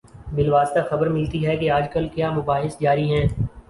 بالواسطہ 0.35 0.79
خبر 0.89 1.07
ملتی 1.09 1.45
ہے 1.47 1.55
کہ 1.57 1.69
آج 1.71 1.85
کل 1.93 2.07
کیا 2.15 2.31
مباحث 2.31 2.79
جاری 2.79 3.09
ہیں۔ 3.13 3.27